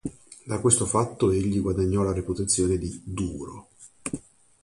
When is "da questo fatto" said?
0.45-1.29